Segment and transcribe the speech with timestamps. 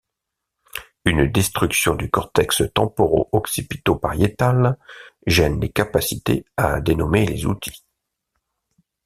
[1.05, 4.79] Une destruction du cortex temporo-occipito-pariétal
[5.27, 7.85] gêne les capacités à dénommer les outils.